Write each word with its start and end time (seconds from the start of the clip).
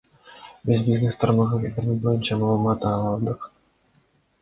Биз 0.69 0.81
бизнес 0.87 1.19
тармагы, 1.25 1.61
интернет 1.71 2.01
боюнча 2.07 2.41
маалымат 2.43 2.91
ала 2.93 3.15
алдык. 3.15 3.51